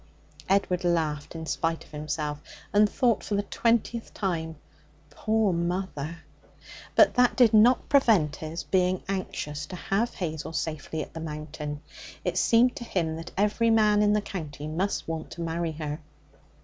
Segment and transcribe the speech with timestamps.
[0.49, 2.41] Edward laughed in spite of himself,
[2.73, 4.55] and thought for the twentieth time,
[5.11, 6.23] 'Poor mother!'
[6.95, 11.83] But that did not prevent his being anxious to have Hazel safely at the Mountain.
[12.25, 15.99] It seemed to him that every man in the county must want to marry her.